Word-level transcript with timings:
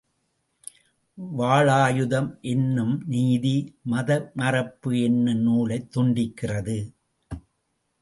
வாளாயுதம் 1.37 2.39
என்னும் 2.41 3.03
நீதி, 3.05 3.75
மதமறுப்பு 3.91 5.03
என்னும் 5.03 5.39
நூலைத் 5.39 5.97
துண்டிக்கிறது. 5.97 6.93